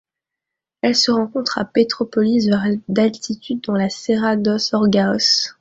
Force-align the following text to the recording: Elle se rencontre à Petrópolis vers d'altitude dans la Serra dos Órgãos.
Elle 0.81 0.95
se 0.95 1.11
rencontre 1.11 1.59
à 1.59 1.63
Petrópolis 1.65 2.47
vers 2.49 2.63
d'altitude 2.87 3.61
dans 3.65 3.73
la 3.73 3.87
Serra 3.91 4.35
dos 4.35 4.57
Órgãos. 4.73 5.47